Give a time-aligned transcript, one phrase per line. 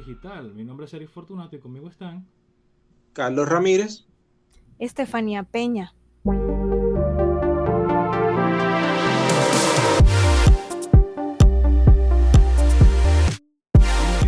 [0.00, 0.54] Digital.
[0.54, 2.26] Mi nombre es Eric Fortunato y conmigo están
[3.12, 4.06] Carlos Ramírez,
[4.78, 5.92] Estefanía Peña.
[6.24, 6.72] Bienvenidos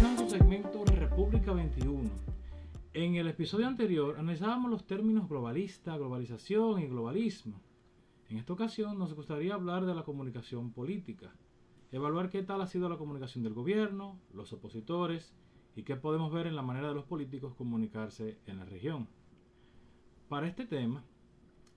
[0.05, 2.11] a su segmento República 21.
[2.93, 7.63] En el episodio anterior analizábamos los términos globalista, globalización y globalismo.
[8.29, 11.33] En esta ocasión nos gustaría hablar de la comunicación política,
[11.93, 15.33] evaluar qué tal ha sido la comunicación del gobierno, los opositores
[15.75, 19.09] y qué podemos ver en la manera de los políticos comunicarse en la región.
[20.29, 21.05] Para este tema,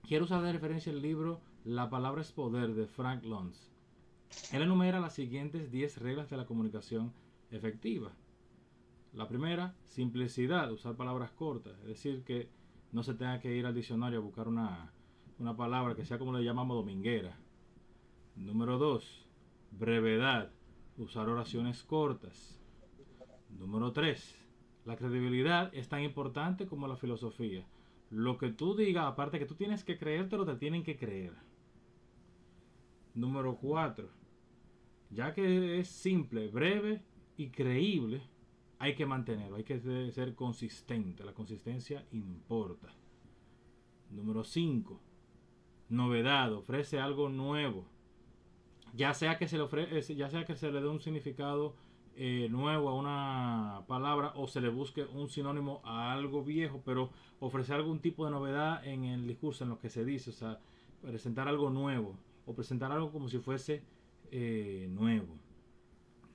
[0.06, 3.70] quiero usar de referencia el libro La palabra es poder de Frank Luntz.
[4.52, 7.12] Él enumera las siguientes 10 reglas de la comunicación
[7.50, 8.12] efectiva.
[9.12, 12.48] La primera, simplicidad, usar palabras cortas, es decir, que
[12.92, 14.92] no se tenga que ir al diccionario a buscar una,
[15.38, 17.36] una palabra que sea como le llamamos dominguera.
[18.36, 19.26] Número 2,
[19.72, 20.50] brevedad,
[20.98, 22.55] usar oraciones cortas.
[23.58, 24.46] Número 3,
[24.84, 27.66] la credibilidad es tan importante como la filosofía.
[28.10, 31.34] Lo que tú digas, aparte que tú tienes que creértelo, te tienen que creer.
[33.14, 34.08] Número 4,
[35.10, 37.02] ya que es simple, breve
[37.36, 38.22] y creíble,
[38.78, 39.80] hay que mantenerlo, hay que
[40.12, 41.24] ser consistente.
[41.24, 42.94] La consistencia importa.
[44.10, 45.00] Número 5.
[45.88, 47.86] Novedad, ofrece algo nuevo.
[48.94, 51.74] Ya sea que se le ofrece, ya sea que se le dé un significado
[52.16, 57.10] eh, nuevo a una palabra o se le busque un sinónimo a algo viejo, pero
[57.40, 60.58] ofrecer algún tipo de novedad en el discurso, en lo que se dice, o sea,
[61.02, 63.82] presentar algo nuevo o presentar algo como si fuese
[64.30, 65.36] eh, nuevo.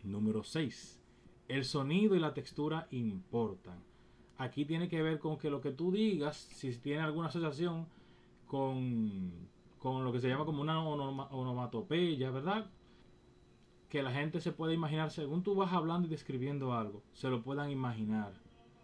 [0.03, 1.01] Número 6
[1.51, 3.83] el sonido y la textura importan.
[4.37, 7.87] Aquí tiene que ver con que lo que tú digas, si tiene alguna asociación
[8.47, 9.31] con,
[9.77, 12.69] con lo que se llama como una onomatopeya, ¿verdad?
[13.91, 17.43] Que la gente se puede imaginar, según tú vas hablando y describiendo algo, se lo
[17.43, 18.31] puedan imaginar.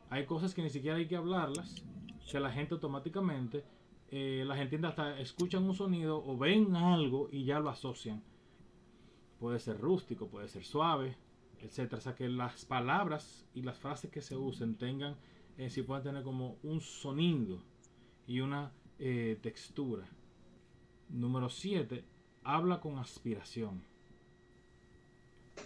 [0.10, 1.82] Hay cosas que ni siquiera hay que hablarlas,
[2.30, 3.64] que la gente automáticamente,
[4.10, 8.22] eh, la gente hasta escuchan un sonido o ven algo y ya lo asocian.
[9.40, 11.16] Puede ser rústico, puede ser suave,
[11.62, 12.00] etcétera.
[12.00, 15.16] O sea, que las palabras y las frases que se usen tengan,
[15.58, 17.64] eh, si pueden tener como un sonido
[18.28, 20.06] y una eh, textura.
[21.08, 22.04] Número 7,
[22.44, 23.84] habla con aspiración.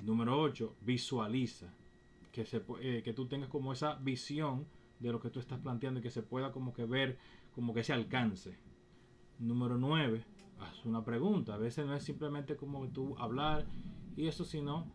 [0.03, 1.73] Número 8, visualiza.
[2.31, 4.65] Que, se, eh, que tú tengas como esa visión
[4.99, 7.17] de lo que tú estás planteando y que se pueda como que ver,
[7.53, 8.57] como que se alcance.
[9.39, 10.23] Número 9,
[10.59, 11.55] haz una pregunta.
[11.55, 13.65] A veces no es simplemente como tú hablar
[14.15, 14.91] y eso, sino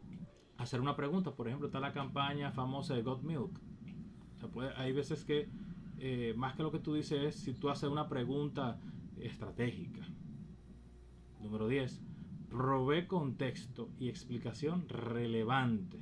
[0.56, 1.32] hacer una pregunta.
[1.34, 3.60] Por ejemplo, está la campaña famosa de Got Milk.
[4.76, 5.48] hay veces que
[5.98, 8.78] eh, más que lo que tú dices es si tú haces una pregunta
[9.18, 10.06] estratégica.
[11.40, 12.02] Número 10.
[12.48, 15.98] Provee contexto y explicación relevante.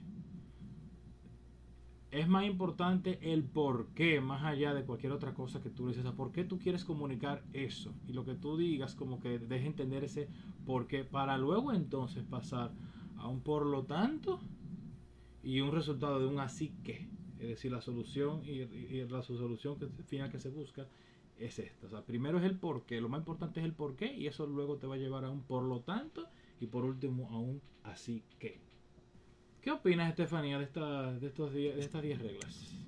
[2.10, 6.04] Es más importante el por qué, más allá de cualquier otra cosa que tú dices.
[6.12, 7.92] ¿Por qué tú quieres comunicar eso?
[8.06, 10.28] Y lo que tú digas, como que deje entender ese
[10.64, 12.70] por qué, para luego entonces pasar
[13.16, 14.38] a un por lo tanto
[15.42, 17.08] y un resultado de un así que.
[17.40, 18.64] Es decir, la solución y,
[19.08, 20.86] la solución que, final que se busca
[21.38, 21.86] es esta.
[21.86, 24.26] O sea, primero es el por qué, lo más importante es el por qué y
[24.26, 26.26] eso luego te va a llevar a un por lo tanto
[26.60, 28.60] y por último a un así que.
[29.60, 32.84] ¿Qué opinas, Estefanía, de, de, estos de estas 10 reglas?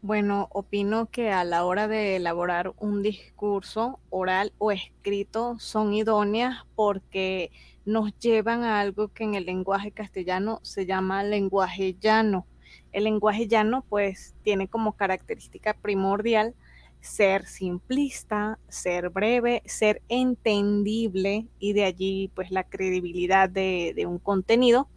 [0.00, 6.64] Bueno, opino que a la hora de elaborar un discurso oral o escrito son idóneas
[6.76, 7.50] porque
[7.84, 12.46] nos llevan a algo que en el lenguaje castellano se llama lenguaje llano.
[12.92, 16.54] El lenguaje llano pues tiene como característica primordial
[17.00, 24.88] ser simplista, ser breve, ser entendible y de allí pues la credibilidad de, un contenido.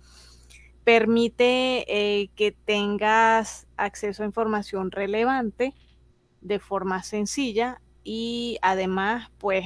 [0.83, 5.73] Permite eh, que tengas acceso a información relevante
[6.41, 9.65] de forma sencilla y además pues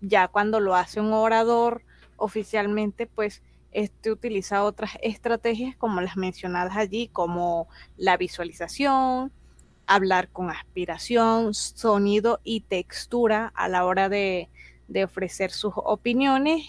[0.00, 1.84] ya cuando lo hace un orador
[2.16, 9.32] oficialmente, pues este utiliza otras estrategias como las mencionadas allí, como la visualización,
[9.94, 14.48] hablar con aspiración, sonido y textura a la hora de,
[14.88, 16.64] de ofrecer sus opiniones,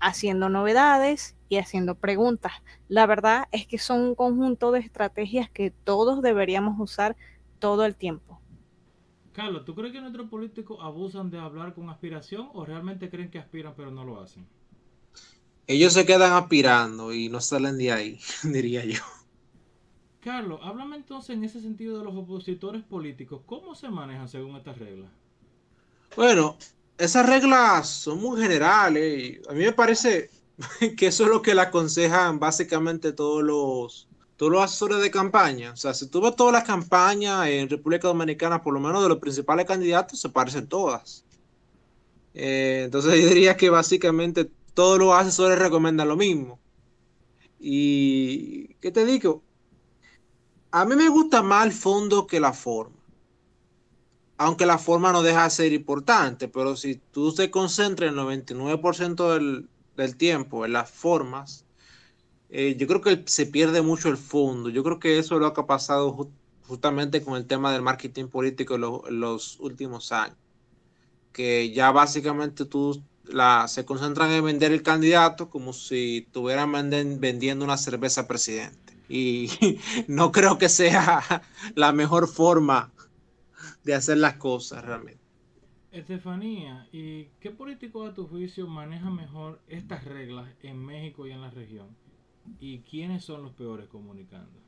[0.00, 2.52] haciendo novedades y haciendo preguntas.
[2.88, 7.16] La verdad es que son un conjunto de estrategias que todos deberíamos usar
[7.58, 8.40] todo el tiempo.
[9.32, 13.38] Carlos, ¿tú crees que nuestros políticos abusan de hablar con aspiración o realmente creen que
[13.38, 14.48] aspiran pero no lo hacen?
[15.66, 19.00] ellos se quedan aspirando y no salen de ahí, diría yo.
[20.26, 23.42] Carlos, háblame entonces en ese sentido de los opositores políticos.
[23.46, 25.08] ¿Cómo se manejan según estas reglas?
[26.16, 26.56] Bueno,
[26.98, 29.40] esas reglas son muy generales.
[29.48, 30.28] A mí me parece
[30.96, 35.70] que eso es lo que le aconsejan básicamente todos los todos los asesores de campaña.
[35.70, 39.08] O sea, si tú ves todas las campañas en República Dominicana, por lo menos de
[39.08, 41.24] los principales candidatos, se parecen todas.
[42.34, 46.58] Eh, entonces yo diría que básicamente todos los asesores recomiendan lo mismo.
[47.60, 49.45] Y, ¿qué te digo?
[50.76, 52.98] A mí me gusta más el fondo que la forma.
[54.36, 59.32] Aunque la forma no deja de ser importante, pero si tú te concentras el 99%
[59.32, 61.64] del, del tiempo en las formas,
[62.50, 64.68] eh, yo creo que se pierde mucho el fondo.
[64.68, 66.28] Yo creo que eso es lo que ha pasado
[66.68, 70.36] justamente con el tema del marketing político en, los últimos años.
[71.32, 77.64] Que ya básicamente tú la, se concentran en vender el candidato como si estuvieran vendiendo
[77.64, 78.85] una cerveza presidente.
[79.08, 79.48] Y
[80.08, 81.22] no creo que sea
[81.74, 82.92] la mejor forma
[83.84, 85.20] de hacer las cosas realmente.
[85.92, 91.40] Estefanía, ¿y qué político a tu juicio maneja mejor estas reglas en México y en
[91.40, 91.88] la región?
[92.60, 94.60] ¿Y quiénes son los peores comunicando?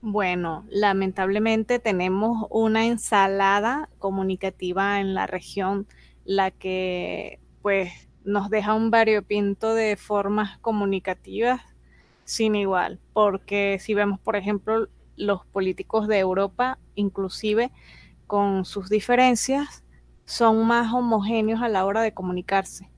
[0.00, 5.86] Bueno, lamentablemente tenemos una ensalada comunicativa en la región,
[6.24, 7.92] la que pues
[8.24, 11.60] nos deja un variopinto de formas comunicativas
[12.30, 17.70] sin igual, porque si vemos, por ejemplo, los políticos de Europa, inclusive
[18.26, 19.84] con sus diferencias,
[20.24, 22.90] son más homogéneos a la hora de comunicarse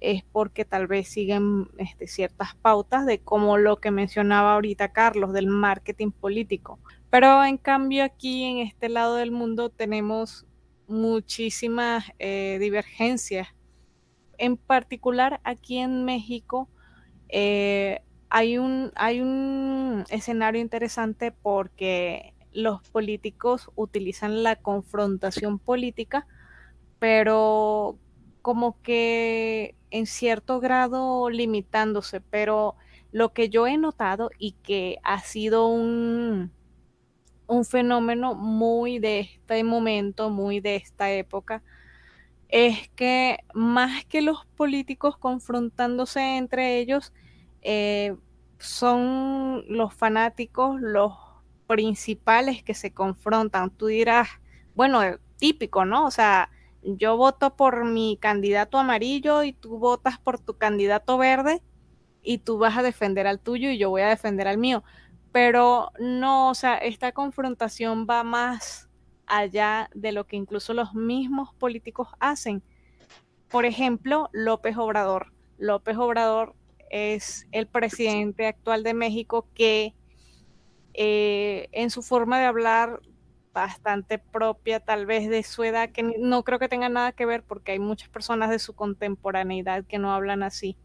[0.00, 5.32] es porque tal vez siguen este, ciertas pautas de como lo que mencionaba ahorita Carlos,
[5.32, 6.78] del marketing político.
[7.10, 10.46] Pero en cambio aquí en este lado del mundo tenemos
[10.88, 13.48] muchísimas eh, divergencias.
[14.38, 16.68] En particular aquí en México
[17.28, 26.26] eh, hay, un, hay un escenario interesante porque los políticos utilizan la confrontación política,
[26.98, 27.98] pero
[28.42, 32.76] como que en cierto grado limitándose, pero
[33.12, 36.52] lo que yo he notado y que ha sido un,
[37.48, 41.62] un fenómeno muy de este momento, muy de esta época,
[42.48, 47.12] es que más que los políticos confrontándose entre ellos,
[47.62, 48.16] eh,
[48.58, 51.12] son los fanáticos los
[51.66, 53.70] principales que se confrontan.
[53.70, 54.28] Tú dirás,
[54.74, 55.02] bueno,
[55.38, 56.06] típico, ¿no?
[56.06, 56.50] O sea,
[56.82, 61.62] yo voto por mi candidato amarillo y tú votas por tu candidato verde
[62.22, 64.82] y tú vas a defender al tuyo y yo voy a defender al mío.
[65.32, 68.88] Pero no, o sea, esta confrontación va más
[69.26, 72.62] allá de lo que incluso los mismos políticos hacen.
[73.48, 75.32] Por ejemplo, López Obrador.
[75.58, 76.54] López Obrador
[76.90, 79.94] es el presidente actual de México que
[80.92, 83.00] eh, en su forma de hablar
[83.52, 87.42] bastante propia tal vez de su edad, que no creo que tenga nada que ver
[87.42, 90.76] porque hay muchas personas de su contemporaneidad que no hablan así.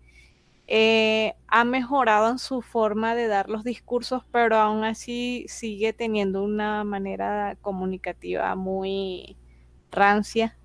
[0.67, 6.43] Eh, ha mejorado en su forma de dar los discursos, pero aún así sigue teniendo
[6.43, 9.37] una manera comunicativa muy
[9.91, 10.57] rancia.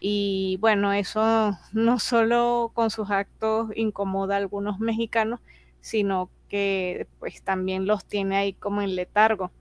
[0.00, 5.40] Y bueno, eso no solo con sus actos incomoda a algunos mexicanos,
[5.80, 9.52] sino que pues también los tiene ahí como en letargo.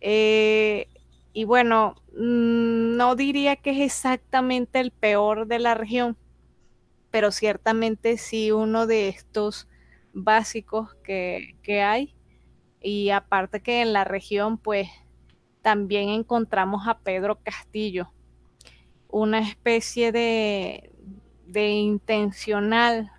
[0.00, 0.88] Eh,
[1.32, 6.16] y bueno, mm, no diría que es exactamente el peor de la región,
[7.10, 9.68] pero ciertamente sí uno de estos
[10.12, 12.14] básicos que, hay.
[12.80, 14.88] Y aparte que en la región, pues
[15.62, 18.12] también encontramos a Pedro Castillo,
[19.16, 20.90] una especie de,
[21.46, 23.10] de intencional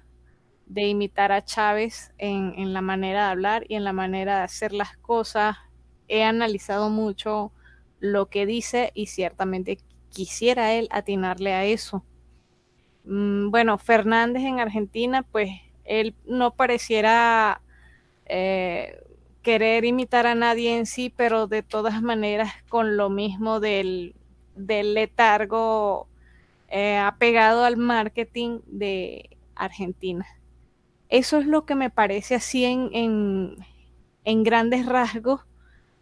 [0.67, 4.43] de imitar a Chávez en, en, la manera de hablar y en la manera de
[4.43, 5.57] hacer las cosas.
[6.07, 7.51] He analizado mucho
[7.99, 12.05] lo que dice y ciertamente quisiera él atinarle a eso.
[13.03, 15.49] Mm, bueno, Fernández en Argentina, pues
[15.83, 17.63] él no pareciera
[18.25, 19.01] eh,
[19.41, 24.13] querer imitar a nadie en sí, pero de todas maneras con lo mismo del,
[24.57, 26.07] letargo
[26.69, 30.25] eh, apegado al marketing de Argentina.
[31.09, 33.55] Eso es lo que me parece así en, en,
[34.25, 35.41] en grandes rasgos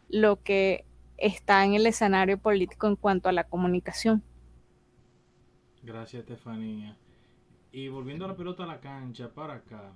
[0.10, 0.86] lo que
[1.18, 4.24] está en el escenario político en cuanto a la comunicación.
[5.84, 6.98] Gracias, Estefanía.
[7.72, 9.94] Y volviendo a la pelota a la cancha, para acá.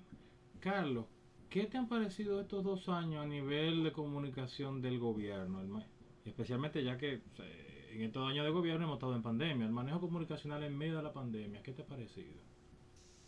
[0.59, 1.05] Carlos,
[1.49, 5.83] ¿qué te han parecido estos dos años a nivel de comunicación del gobierno?
[6.25, 7.21] Especialmente ya que
[7.91, 9.65] en estos años de gobierno hemos estado en pandemia.
[9.65, 12.33] El manejo comunicacional en medio de la pandemia, ¿qué te ha parecido?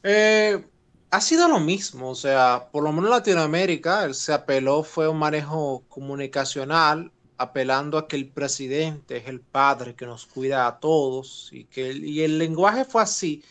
[0.03, 0.63] Eh,
[1.09, 5.19] ha sido lo mismo, o sea, por lo menos en Latinoamérica se apeló, fue un
[5.19, 11.49] manejo comunicacional apelando a que el presidente es el padre que nos cuida a todos
[11.51, 13.43] y que el, lenguaje fue así,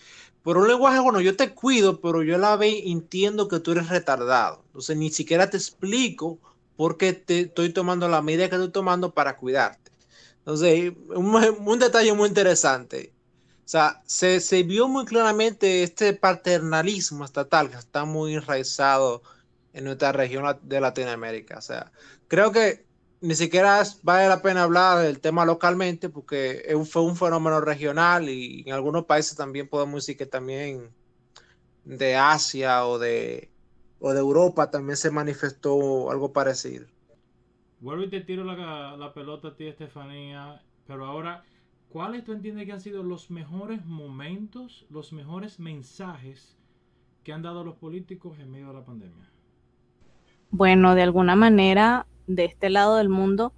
[0.43, 3.88] por un lenguaje, bueno, yo te cuido, pero yo la ve entiendo que tú eres
[3.88, 4.62] retardado.
[4.67, 6.38] Entonces ni siquiera te explico
[6.76, 9.90] por qué te estoy tomando la medida que estoy tomando para cuidarte.
[10.41, 11.35] Entonces, un,
[11.67, 13.13] un detalle muy interesante.
[13.65, 19.23] O sea, se, se, vio muy claramente este paternalismo estatal que está muy enraizado
[19.73, 21.59] en nuestra región de Latinoamérica.
[21.59, 21.93] O sea,
[22.27, 22.85] creo que
[23.21, 28.65] ni siquiera vale la pena hablar del tema localmente porque fue un fenómeno regional y
[28.67, 30.91] en algunos países también podemos decir que también
[31.85, 33.51] de Asia o de,
[34.01, 36.87] o de Europa también se manifestó algo parecido.
[37.81, 41.45] Vuelvo y te tiro la, la pelota a ti, Estefanía, pero ahora,
[41.89, 46.59] ¿cuáles tú entiendes que han sido los mejores momentos, los mejores mensajes
[47.25, 49.31] que han dado los políticos en medio de la pandemia?
[50.51, 53.53] Bueno, de alguna manera de este lado del mundo,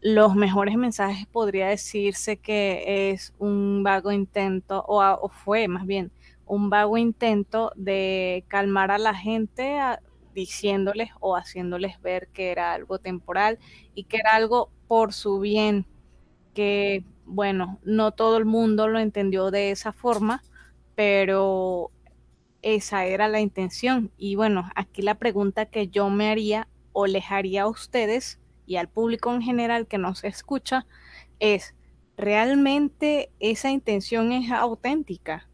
[0.00, 6.10] los mejores mensajes podría decirse que es un vago intento, o, fue más bien
[6.46, 9.78] un vago intento de calmar a la gente
[10.34, 13.58] diciéndoles o haciéndoles ver que era algo temporal
[13.94, 15.86] y que era algo por su bien,
[16.54, 20.42] que bueno, no todo el mundo lo entendió de esa forma,
[20.94, 21.90] pero
[22.62, 24.10] esa era la intención.
[24.16, 28.76] Y bueno, aquí la pregunta que yo me haría o les haría a ustedes y
[28.76, 30.86] al público en general que nos escucha
[31.38, 31.74] es,
[32.16, 35.48] ¿realmente esa intención es auténtica?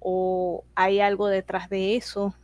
[0.00, 2.34] ¿O hay algo detrás de eso?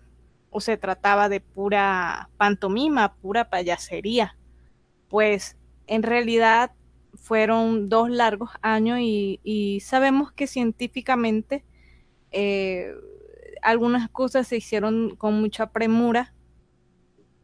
[0.56, 4.36] ¿O se trataba de pura pantomima, pura payasería?
[5.08, 5.56] Pues
[5.88, 6.70] en realidad
[7.14, 11.64] fueron dos largos años y, sabemos que científicamente
[12.30, 12.94] eh,
[13.62, 16.34] algunas cosas se hicieron con mucha premura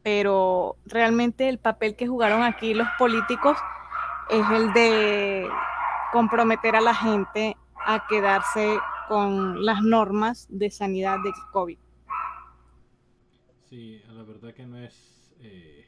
[0.03, 3.57] pero realmente el papel que jugaron aquí los políticos
[4.31, 5.49] es el de
[6.13, 11.79] comprometer a la gente a quedarse con las normas de sanidad del COVID.
[13.71, 15.87] Sí, la verdad que no es, eh,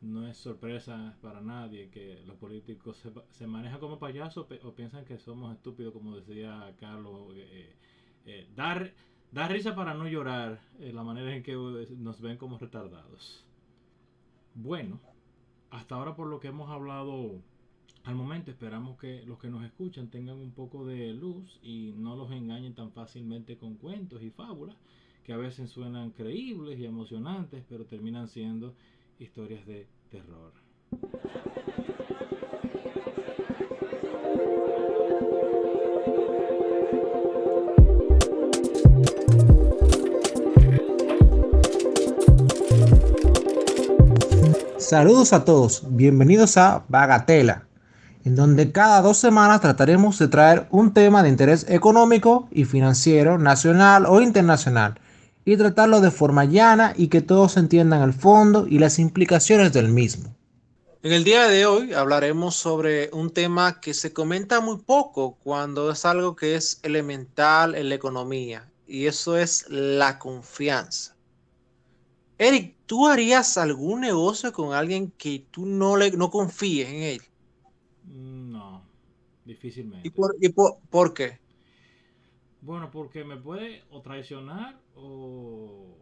[0.00, 5.18] no es sorpresa para nadie que los políticos se, manejan como payasos o piensan que
[5.18, 7.32] somos estúpidos, como decía Carlos.
[7.34, 7.74] Eh,
[8.26, 8.94] eh, dar,
[9.32, 11.54] dar risa para no llorar, la manera en que
[11.98, 13.44] nos ven como retardados.
[14.54, 15.00] Bueno,
[15.70, 17.42] hasta ahora por lo que hemos hablado
[18.04, 22.14] al momento, esperamos que los que nos escuchan tengan un poco de luz y no
[22.14, 24.76] los engañen tan fácilmente con cuentos y fábulas
[25.24, 28.74] que a veces suenan creíbles y emocionantes, pero terminan siendo
[29.18, 30.52] historias de terror.
[44.78, 47.66] Saludos a todos, bienvenidos a Bagatela,
[48.26, 53.38] en donde cada dos semanas trataremos de traer un tema de interés económico y financiero,
[53.38, 55.00] nacional o internacional,
[55.44, 59.88] y tratarlo de forma llana y que todos entiendan el fondo y las implicaciones del
[59.88, 60.34] mismo.
[61.02, 65.90] En el día de hoy hablaremos sobre un tema que se comenta muy poco cuando
[65.90, 71.14] es algo que es elemental en la economía, y eso es la confianza.
[72.38, 77.22] Eric, ¿tú harías algún negocio con alguien que tú no le no confíes en él?
[78.06, 78.82] No,
[79.44, 80.08] difícilmente.
[80.08, 81.38] ¿Y por, qué?
[82.64, 85.98] Bueno, porque me puede o traicionar o,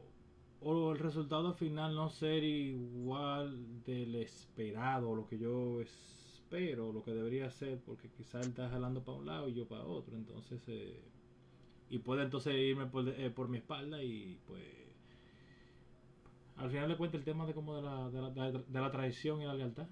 [0.60, 7.10] o el resultado final no ser igual del esperado, lo que yo espero, lo que
[7.10, 10.62] debería ser, porque quizás él está jalando para un lado y yo para otro, entonces...
[10.68, 11.02] Eh,
[11.90, 14.62] y puede entonces irme por, eh, por mi espalda y pues
[16.56, 19.54] al final le cuenta el tema de como de la, de la, traición y la
[19.54, 19.88] lealtad.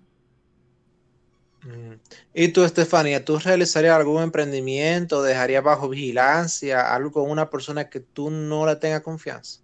[1.64, 1.94] Mm.
[2.34, 8.00] ¿Y tú, Estefanía, tú realizarías algún emprendimiento, dejarías bajo vigilancia algo con una persona que
[8.00, 9.60] tú no le tengas confianza?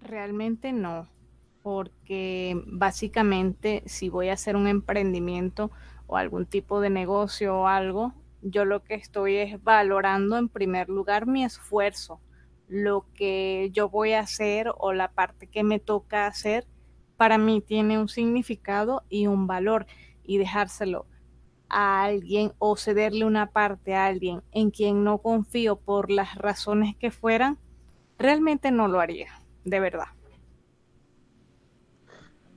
[0.00, 1.08] Realmente no,
[1.62, 5.70] porque básicamente si voy a hacer un emprendimiento
[6.06, 10.88] o algún tipo de negocio o algo, yo lo que estoy es valorando en primer
[10.88, 12.20] lugar mi esfuerzo
[12.70, 16.66] lo que yo voy a hacer o la parte que me toca hacer,
[17.16, 19.86] para mí tiene un significado y un valor
[20.30, 21.06] y dejárselo
[21.68, 26.94] a alguien o cederle una parte a alguien en quien no confío por las razones
[26.96, 27.58] que fueran,
[28.16, 30.06] realmente no lo haría, de verdad.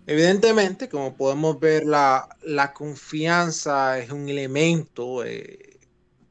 [0.05, 2.27] Evidentemente, como podemos ver, la,
[2.75, 5.79] confianza es un elemento eh,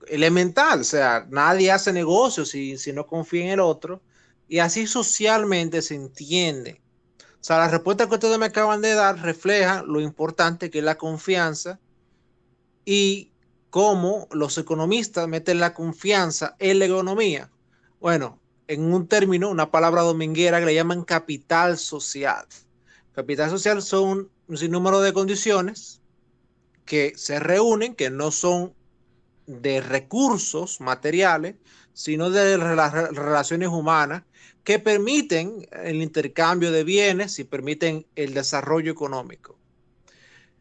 [0.06, 4.00] elemental, o sea, nadie hace negocio si, si no confía en el otro
[4.46, 6.80] y así socialmente se entiende.
[7.42, 10.84] O sea, la respuesta que ustedes me acaban de dar refleja lo importante que es
[10.84, 11.80] la confianza
[12.84, 13.32] y
[13.68, 17.50] cómo los economistas meten la confianza en la economía.
[17.98, 22.46] bueno, en un término, una palabra dominguera que le llaman capital social.
[23.12, 26.00] Capital social son un sinnúmero de condiciones
[26.84, 28.72] que se reúnen, que no son
[29.48, 31.56] de recursos materiales,
[31.92, 34.22] sino de las relaciones humanas
[34.64, 39.58] que permiten el intercambio de bienes y permiten el desarrollo económico.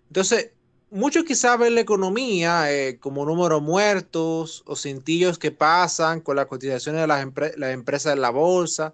[0.08, 0.52] Entonces,
[0.90, 6.48] muchos quizás ven la economía eh, como números muertos o cintillos que pasan con las
[6.48, 7.22] cotizaciones de las,
[7.74, 8.94] empresas en la bolsa,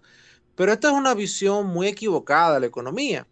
[0.55, 3.27] pero esta es una visión muy equivocada de la economía,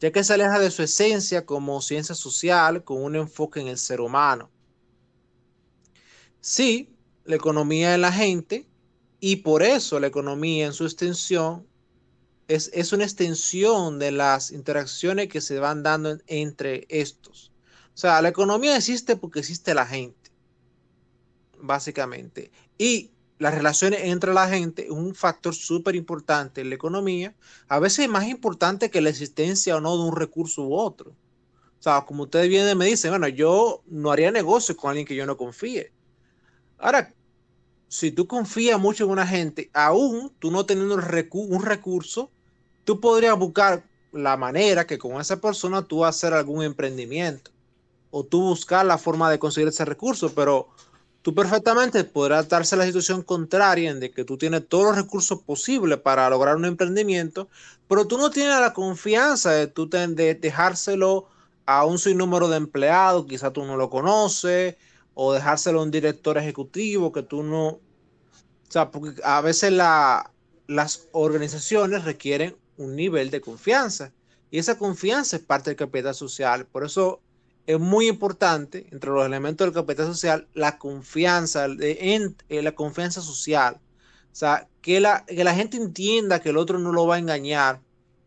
[0.00, 3.78] ya que se aleja de su esencia como ciencia social con un enfoque en el
[3.78, 4.50] ser humano.
[6.40, 8.67] Sí, la economía es la gente
[9.20, 11.66] y por eso la economía en su extensión
[12.46, 17.52] es, es una extensión de las interacciones que se van dando entre estos.
[17.94, 20.30] O sea, la economía existe porque existe la gente,
[21.60, 22.50] básicamente.
[22.78, 27.34] Y las relaciones entre la gente es un factor súper importante en la economía,
[27.68, 31.10] a veces es más importante que la existencia o no de un recurso u otro.
[31.10, 35.14] O sea, como ustedes vienen me dicen, bueno, yo no haría negocio con alguien que
[35.14, 35.92] yo no confíe.
[36.78, 37.14] Ahora,
[37.88, 42.30] si tú confías mucho en una gente, aún tú no teniendo un recurso,
[42.84, 47.50] tú podrías buscar la manera que con esa persona tú hacer algún emprendimiento
[48.10, 50.68] o tú buscar la forma de conseguir ese recurso, pero
[51.22, 55.42] tú perfectamente podrás darse la situación contraria en de que tú tienes todos los recursos
[55.42, 57.48] posibles para lograr un emprendimiento,
[57.86, 61.26] pero tú no tienes la confianza de, tú de dejárselo
[61.66, 64.76] a un sinnúmero de empleados, quizás tú no lo conoces,
[65.20, 67.66] o dejárselo a un director ejecutivo que tú no...
[67.70, 67.80] O
[68.68, 70.30] sea, porque a veces la,
[70.68, 74.12] las organizaciones requieren un nivel de confianza
[74.52, 76.66] y esa confianza es parte del capital social.
[76.66, 77.20] Por eso
[77.66, 83.20] es muy importante, entre los elementos del capital social, la confianza, en, eh, la confianza
[83.20, 83.80] social.
[84.32, 87.18] O sea, que la, que la gente entienda que el otro no lo va a
[87.18, 87.80] engañar.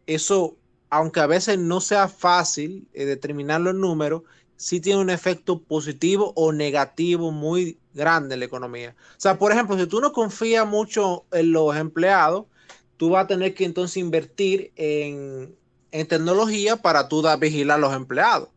[0.07, 0.57] Eso,
[0.89, 4.23] aunque a veces no sea fácil eh, determinar los números,
[4.61, 8.95] sí tiene un efecto positivo o negativo muy grande en la economía.
[9.17, 12.45] O sea, por ejemplo, si tú no confías mucho en los empleados,
[12.95, 15.57] tú vas a tener que entonces invertir en,
[16.07, 18.49] tecnología para tú dar, vigilar a los empleados.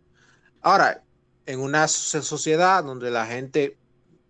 [0.61, 1.03] Ahora,
[1.47, 3.79] en una sociedad donde la gente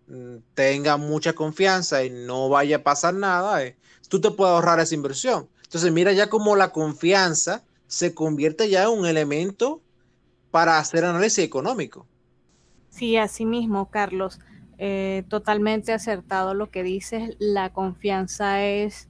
[0.06, 3.76] mm, tenga mucha confianza y no vaya a pasar nada, eh,
[4.08, 5.48] tú te puedes ahorrar esa inversión.
[5.64, 9.82] Entonces, mira ya cómo la confianza se convierte ya en un elemento
[10.54, 12.06] para hacer análisis económico.
[12.88, 14.38] Sí, así mismo, Carlos.
[14.78, 17.34] Eh, totalmente acertado lo que dices.
[17.40, 19.08] La confianza es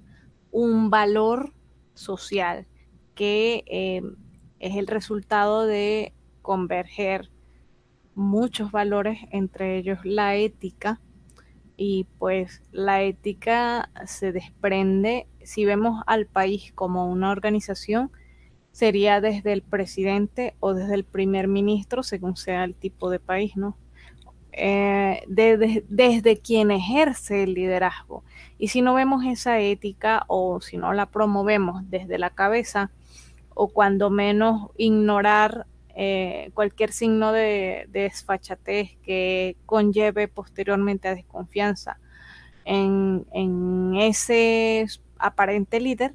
[0.52, 1.52] un valor
[1.92, 2.66] social
[3.14, 4.00] que eh,
[4.58, 7.28] es el resultado de converger
[8.14, 10.98] muchos valores, entre ellos la ética.
[11.76, 18.10] Y pues la ética se desprende, si vemos al país como una organización,
[18.74, 23.56] sería desde el presidente o desde el primer ministro, según sea el tipo de país,
[23.56, 23.76] ¿no?
[24.50, 28.24] Eh, desde quien ejerce el liderazgo.
[28.58, 32.90] Y si no vemos esa ética o si no la promovemos desde la cabeza,
[33.54, 42.00] o cuando menos ignorar eh, cualquier signo de, desfachatez que conlleve posteriormente a desconfianza
[42.64, 44.84] en, en ese
[45.16, 46.12] aparente líder,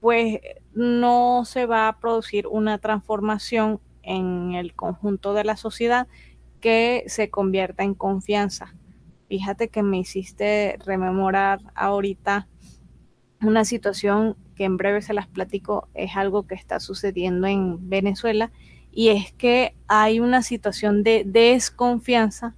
[0.00, 0.40] pues
[0.72, 6.06] no se va a producir una transformación en el conjunto de la sociedad
[6.60, 8.74] que se convierta en confianza.
[9.28, 12.48] Fíjate que me hiciste rememorar ahorita
[13.42, 18.50] una situación que en breve se las platico, es algo que está sucediendo en Venezuela
[18.90, 22.56] y es que hay una situación de desconfianza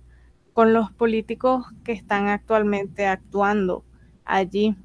[0.53, 3.85] con los políticos que están actualmente actuando
[4.25, 4.77] allí.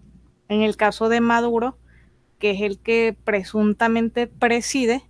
[0.50, 1.78] En el caso de Maduro,
[2.40, 5.04] que es el que presuntamente preside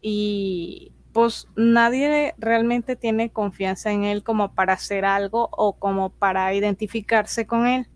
[0.00, 6.52] y pues nadie realmente tiene confianza en él como para hacer algo o como para
[6.52, 7.88] identificarse con él.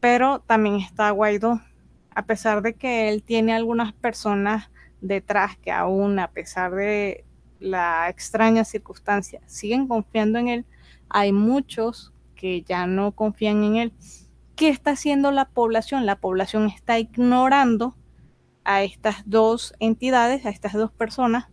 [0.00, 1.60] Pero también está Guaidó,
[2.14, 7.24] a pesar de que él tiene algunas personas detrás que aún a pesar de
[7.60, 10.66] la extraña circunstancia siguen confiando en él,
[11.10, 13.92] hay muchos que ya no confían en él
[14.58, 16.04] ¿qué está haciendo la población?
[16.04, 17.94] La población está ignorando
[18.64, 21.46] a estas dos entidades, a estas dos personas,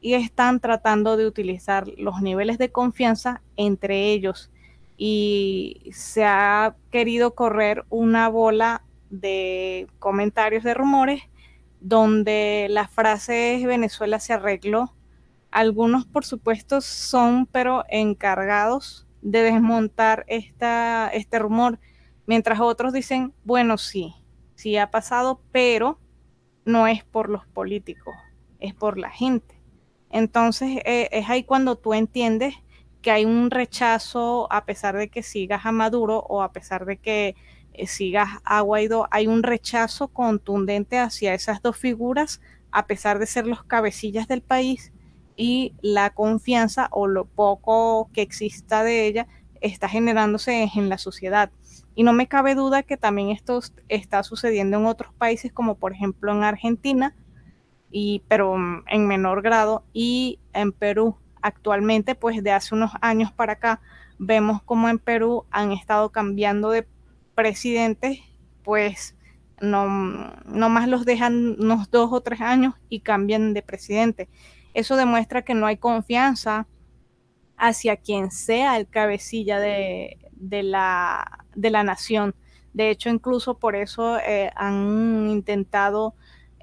[0.00, 4.52] y están tratando de utilizar los niveles de confianza entre ellos.
[4.96, 11.22] Y se ha querido correr una bola de comentarios, de rumores,
[11.80, 14.94] donde la frase es Venezuela se arregló.
[15.50, 21.80] Algunos, por supuesto, son pero encargados de desmontar esta, este rumor
[22.26, 24.14] Mientras otros dicen, bueno, sí,
[24.54, 25.98] sí ha pasado, pero
[26.64, 28.14] no es por los políticos,
[28.60, 29.60] es por la gente.
[30.10, 32.54] Entonces eh, es ahí cuando tú entiendes
[33.02, 36.96] que hay un rechazo a pesar de que sigas a Maduro o a pesar de
[36.96, 37.36] que
[37.74, 43.26] eh, sigas a Guaidó, hay un rechazo contundente hacia esas dos figuras a pesar de
[43.26, 44.92] ser los cabecillas del país
[45.36, 49.26] y la confianza o lo poco que exista de ella
[49.60, 51.50] está generándose en la sociedad.
[51.94, 55.92] Y no me cabe duda que también esto está sucediendo en otros países, como por
[55.92, 57.14] ejemplo en Argentina,
[57.90, 61.16] y, pero mm, en menor grado, y en Perú.
[61.42, 63.80] Actualmente, pues de hace unos años para acá,
[64.18, 66.86] vemos como en Perú han estado cambiando de
[67.34, 68.18] presidentes,
[68.62, 69.14] pues
[69.60, 69.86] no,
[70.46, 74.28] no más los dejan unos dos o tres años y cambian de presidente.
[74.72, 76.66] Eso demuestra que no hay confianza
[77.56, 80.18] hacia quien sea el cabecilla de,
[80.62, 82.34] la, de la nación.
[82.72, 86.14] De hecho, incluso por eso eh, han intentado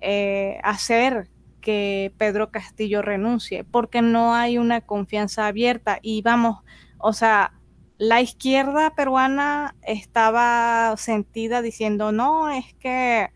[0.01, 1.29] eh, hacer
[1.61, 5.99] que Pedro Castillo renuncie, porque no hay una confianza abierta.
[6.01, 6.63] Y vamos,
[6.97, 7.53] o sea,
[7.97, 13.29] la izquierda peruana estaba sentida diciendo, no, es que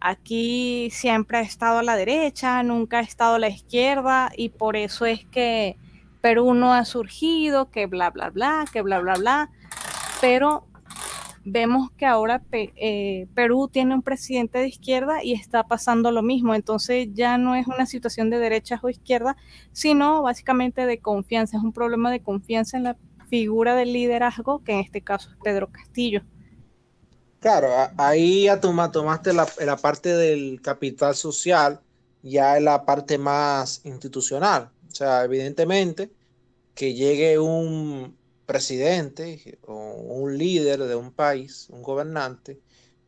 [0.00, 5.24] aquí siempre ha estado la derecha, nunca ha estado la izquierda, y por eso es
[5.26, 5.76] que
[6.20, 9.50] Perú no ha surgido, que bla, bla, bla, que bla, bla, bla.
[10.22, 10.68] Pero
[11.44, 16.54] vemos que ahora eh, Perú tiene un presidente de izquierda y está pasando lo mismo.
[16.54, 19.36] Entonces ya no es una situación de derechas o izquierda,
[19.72, 21.56] sino básicamente de confianza.
[21.56, 22.96] Es un problema de confianza en la
[23.28, 26.22] figura del liderazgo, que en este caso es Pedro Castillo.
[27.40, 31.80] Claro, ahí ya tomaste la, la parte del capital social,
[32.22, 34.70] ya es la parte más institucional.
[34.88, 36.12] O sea, evidentemente
[36.76, 42.60] que llegue un presidente o un líder de un país, un gobernante,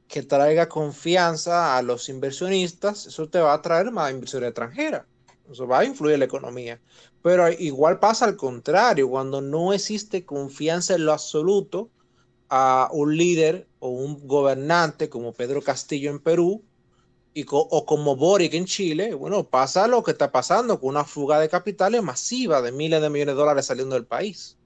[0.09, 5.07] que traiga confianza a los inversionistas, eso te va a traer más inversión extranjera.
[5.51, 6.81] Eso va a influir en la economía.
[7.23, 11.90] Pero igual pasa al contrario, cuando no existe confianza en lo absoluto
[12.49, 16.62] a un líder o un gobernante como Pedro Castillo en Perú,
[17.35, 21.40] y o como Boric en Chile, bueno, pasa lo que está pasando con una fuga
[21.40, 24.57] de capitales masiva de miles de millones de dólares saliendo del país.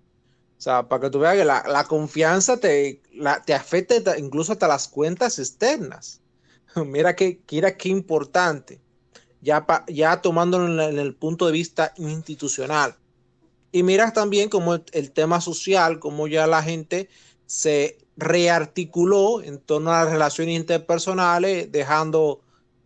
[0.59, 3.01] O sea, para que tú veas que la, confianza te,
[3.47, 6.21] te afecta incluso hasta las cuentas externas.
[6.85, 8.81] mira que, mira qué importante,
[9.41, 12.97] ya, ya tomándolo en, el punto de vista institucional.
[13.71, 17.09] Y mira también como el, el tema social, como ya la gente
[17.47, 22.41] se rearticuló en torno a las relaciones interpersonales, dejando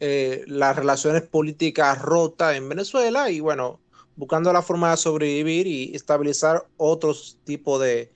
[0.04, 3.78] eh, las relaciones políticas rotas en Venezuela y bueno,
[4.16, 8.11] buscando la forma de sobrevivir y estabilizar otros tipos de,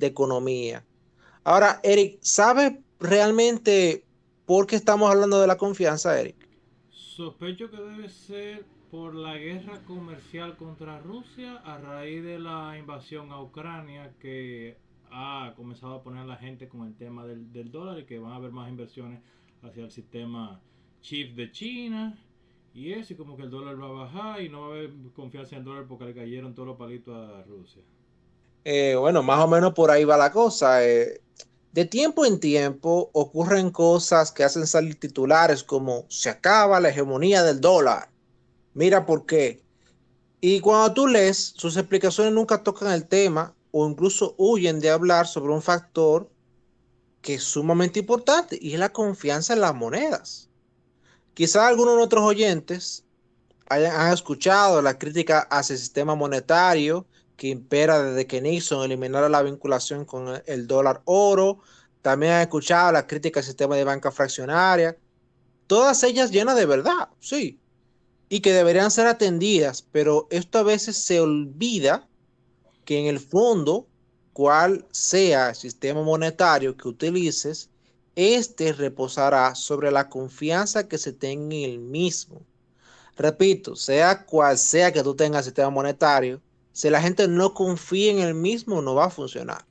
[0.00, 0.84] economía.
[1.42, 4.04] Ahora, Eric, ¿sabe realmente
[4.46, 6.36] por qué estamos hablando de la confianza, Eric?
[6.90, 13.32] Sospecho que debe ser por la guerra comercial contra Rusia a raíz de la invasión
[13.32, 14.78] a Ucrania que
[15.10, 18.32] ha comenzado a poner la gente con el tema del, del dólar y que van
[18.32, 19.20] a haber más inversiones
[19.62, 20.60] hacia el sistema
[21.00, 22.16] chip de China
[22.74, 24.90] y eso, y como que el dólar va a bajar y no va a haber
[25.14, 27.82] confianza en el dólar porque le cayeron todos los palitos a Rusia.
[28.64, 30.86] Eh, bueno, más o menos por ahí va la cosa.
[30.86, 31.20] Eh.
[31.72, 37.42] de tiempo en tiempo ocurren cosas que hacen salir titulares como se acaba la hegemonía
[37.42, 38.10] del dólar.
[38.74, 39.62] Mira por qué.
[40.40, 45.26] Y cuando tú lees, sus explicaciones nunca tocan el tema o incluso huyen de hablar
[45.26, 46.30] sobre un factor
[47.20, 50.47] que es sumamente importante y es la confianza en las monedas.
[51.38, 53.04] Quizá algunos de otros oyentes
[53.68, 59.28] hayan, han escuchado la crítica hacia el sistema monetario que impera desde que Nixon eliminara
[59.28, 61.60] la vinculación con el dólar oro.
[62.02, 64.96] También han escuchado la crítica al sistema de banca fraccionaria.
[65.68, 67.60] Todas ellas llenas de verdad, sí.
[68.28, 72.08] Y que deberían ser atendidas, pero esto a veces se olvida
[72.84, 73.86] que en el fondo,
[74.32, 77.70] cual sea el sistema monetario que utilices,
[78.18, 82.42] este reposará sobre la confianza que se tenga en el mismo.
[83.16, 86.40] Repito, sea cual sea que tú tengas el sistema monetario,
[86.72, 89.64] si la gente no confía en el mismo, no va a funcionar.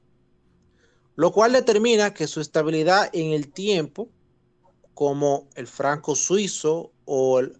[1.17, 4.07] Lo cual determina que su estabilidad en el tiempo,
[4.93, 7.51] como el franco suizo o el,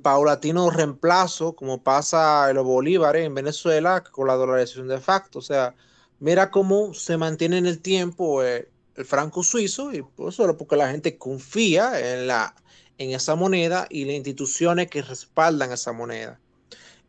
[0.00, 2.66] paulatino reemplazo, como pasa en los
[3.14, 5.40] en Venezuela con la dolarización de facto.
[5.40, 5.74] O sea,
[6.20, 10.76] mira cómo se mantiene en el tiempo eh, el franco suizo, y pues solo porque
[10.76, 12.54] la gente confía en, la,
[12.98, 16.38] en esa moneda y las instituciones que respaldan esa moneda.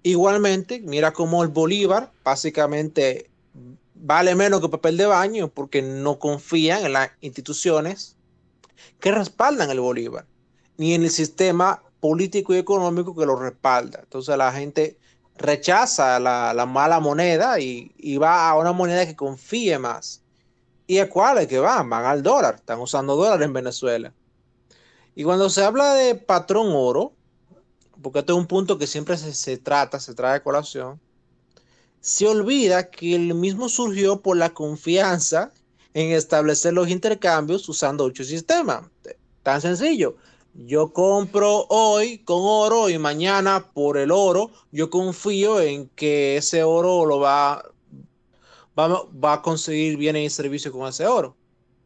[0.04, 3.30] Igualmente, mira cómo el bolívar básicamente
[3.95, 8.15] vale menos que papel de baño porque no confían en las instituciones
[9.00, 10.26] que respaldan el Bolívar,
[10.78, 14.00] ni en el sistema político y económico que lo respalda.
[14.04, 14.98] Entonces la gente
[15.38, 20.21] rechaza la, mala moneda y, y, va a una moneda que confíe más.
[20.88, 21.89] ¿Y a cuáles que van?
[21.89, 22.56] Van al dólar.
[22.56, 24.13] Están usando dólar en Venezuela.
[25.15, 27.13] Y cuando se habla de patrón oro,
[28.02, 31.00] porque este es un punto que siempre se, trata, se trae a colación,
[32.02, 35.52] se olvida que el mismo surgió por la confianza
[35.93, 38.91] en establecer los intercambios usando dicho sistema.
[39.41, 40.17] Tan sencillo.
[40.54, 46.63] Yo compro hoy con oro y mañana por el oro, yo confío en que ese
[46.63, 47.63] oro lo va,
[48.78, 51.36] va, a conseguir bienes y servicios con ese oro.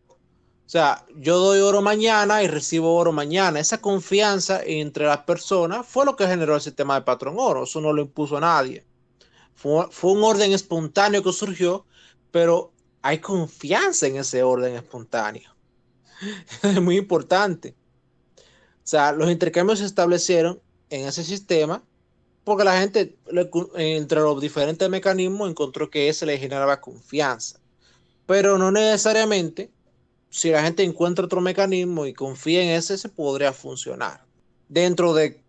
[0.09, 3.59] O sea, yo doy oro mañana y recibo oro mañana.
[3.59, 7.63] Esa confianza entre las personas fue lo que generó el sistema de patrón oro.
[7.63, 8.85] Eso no lo impuso nadie.
[9.55, 11.85] Fue, fue un orden espontáneo que surgió,
[12.31, 12.71] pero
[13.01, 15.55] hay confianza en ese orden espontáneo.
[16.63, 17.75] es muy importante.
[18.37, 21.83] O sea, los intercambios se establecieron en ese sistema
[22.49, 23.15] porque la gente,
[23.75, 27.59] entre los diferentes mecanismos, encontró que ese le generaba confianza.
[28.25, 29.71] Pero no necesariamente
[30.29, 34.25] si la gente encuentra otro mecanismo y confía en ese, se podría funcionar.
[34.67, 35.43] Dentro de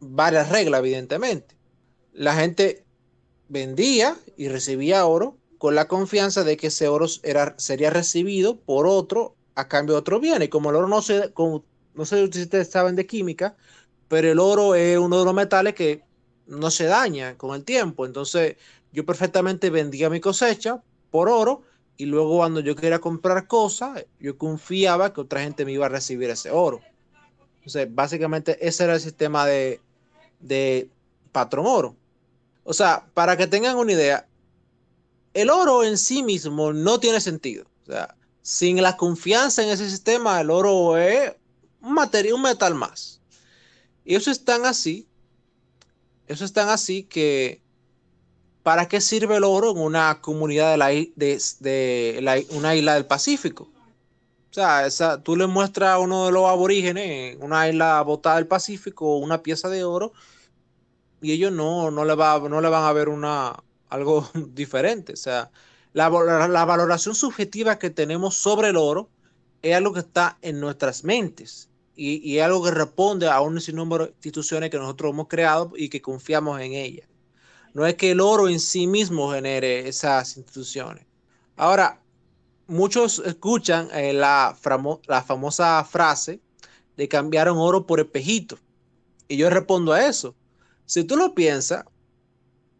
[0.00, 1.54] varias reglas, evidentemente.
[2.12, 2.84] La gente
[3.48, 8.86] vendía y recibía oro con la confianza de que ese oro era, sería recibido por
[8.86, 10.42] otro a cambio de otro bien.
[10.42, 11.32] Y como el oro no se,
[11.94, 13.56] no sé si ustedes saben de química,
[14.08, 16.05] pero el oro es uno de los metales que
[16.46, 18.06] no se daña con el tiempo.
[18.06, 18.56] Entonces,
[18.92, 21.62] yo perfectamente vendía mi cosecha por oro
[21.96, 25.90] y luego cuando yo quería comprar cosas, yo confiaba que otra gente me iba a
[25.90, 26.80] recibir ese oro.
[27.56, 29.80] Entonces, básicamente ese era el sistema de,
[30.40, 30.88] de
[31.32, 31.96] patrón oro.
[32.64, 34.26] O sea, para que tengan una idea,
[35.34, 37.66] el oro en sí mismo no tiene sentido.
[37.82, 41.32] O sea, sin la confianza en ese sistema, el oro es
[41.80, 43.20] un material, un metal más.
[44.04, 45.06] Y eso es tan así,
[46.26, 47.60] eso es tan así que
[48.66, 50.76] ¿para qué sirve el oro en una comunidad
[51.14, 53.70] de, una isla del Pacífico?
[54.50, 58.48] O sea, tú le muestras a uno de los aborígenes en una isla botada del
[58.48, 60.12] Pacífico una pieza de oro
[61.20, 63.54] y ellos no, no, le, va, no le van a ver una,
[63.88, 65.12] algo diferente.
[65.12, 65.50] O sea,
[65.92, 66.10] la,
[66.48, 69.08] la, valoración subjetiva que tenemos sobre el oro
[69.62, 74.06] es algo que está en nuestras mentes y, es algo que responde a un sinnúmero
[74.06, 77.08] de instituciones que nosotros hemos creado y que confiamos en ellas.
[77.72, 81.06] No es que el oro en sí mismo genere esas instituciones.
[81.56, 82.00] Ahora,
[82.66, 84.56] muchos escuchan eh, la,
[85.26, 86.40] famosa frase
[86.96, 88.58] de cambiaron oro por espejito.
[89.28, 90.34] Y yo respondo a eso.
[90.84, 91.84] Si tú lo piensas,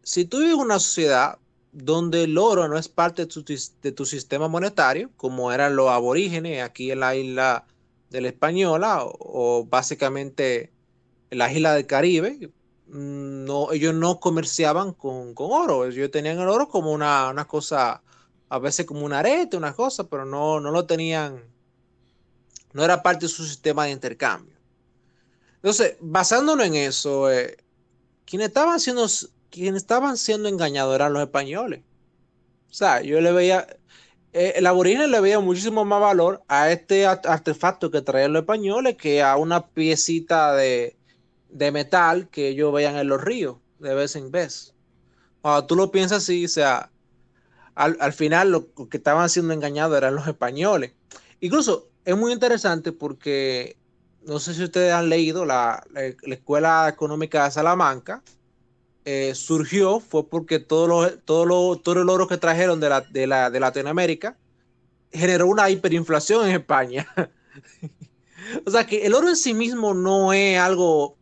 [0.03, 1.39] si tú vives en una sociedad
[1.71, 6.91] donde el oro no es parte de tu, sistema monetario, como eran los aborígenes aquí
[6.91, 7.65] en la isla
[8.09, 10.71] de la Española o, básicamente
[11.29, 12.51] en las islas del Caribe,
[12.87, 18.01] no, ellos no comerciaban con, oro, ellos tenían el oro como una, cosa,
[18.49, 21.43] a veces como un arete, una cosa, pero no, no lo tenían,
[22.73, 24.55] no era parte de su sistema de intercambio.
[25.57, 27.57] Entonces, basándonos en eso, eh,
[28.25, 29.05] quienes, estaban siendo,
[29.49, 31.81] quienes estaban siendo engañados eran los españoles.
[32.69, 33.67] O sea, yo le veía,
[34.37, 38.95] eh, el aborigen le veía muchísimo más valor a este artefacto que traían los españoles
[38.95, 40.95] que a una piecita de,
[41.49, 44.75] de metal que ellos veían en los ríos de vez en vez.
[45.41, 46.91] Cuando tú lo piensas así, o sea,
[47.73, 50.93] al, final lo, que estaban siendo engañados eran los españoles.
[51.39, 53.75] Incluso es muy interesante porque
[54.23, 55.83] no sé si ustedes han leído la,
[56.23, 58.21] Escuela Económica de Salamanca.
[59.09, 63.25] Eh, surgió fue porque todo, lo, todo, todo el oro que trajeron de, la, de,
[63.25, 64.35] la, de Latinoamérica
[65.13, 67.07] generó una hiperinflación en España.
[68.65, 71.15] o sea que el oro en sí mismo no es algo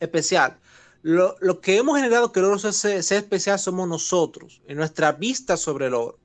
[0.00, 0.56] especial.
[1.02, 5.88] Lo, que hemos generado que el oro sea, especial somos nosotros, en nuestra vista sobre
[5.88, 6.18] el oro.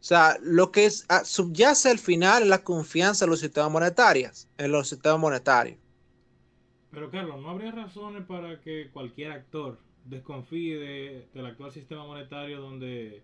[0.00, 3.70] O sea, lo que es, ah, subyace al final es la confianza en los sistemas
[3.70, 5.78] monetarios, en los sistemas monetarios.
[6.90, 13.22] Pero Carlos, ¿no habría razones para que cualquier actor desconfíe del actual sistema monetario donde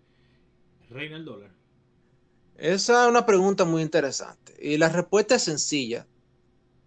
[0.89, 1.51] reina el dólar?
[2.55, 4.53] Esa es una pregunta muy interesante.
[4.59, 6.07] Y la respuesta es sencilla.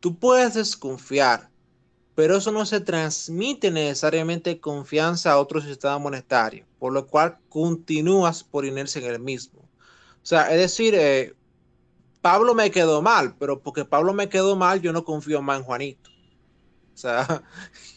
[0.00, 1.50] Tú puedes desconfiar
[2.20, 8.44] pero eso no se transmite necesariamente confianza a otro sistema monetario, por lo cual continúas
[8.44, 9.60] por inercia en el mismo.
[9.60, 11.34] O sea, es decir, eh,
[12.20, 15.64] Pablo me quedó mal, pero porque Pablo me quedó mal, yo no confío más en
[15.64, 16.10] Juanito.
[16.92, 17.42] O sea,